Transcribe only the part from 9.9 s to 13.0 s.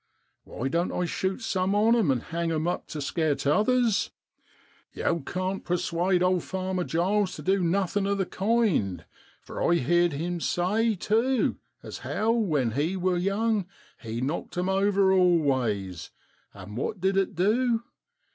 him say tu as how, when he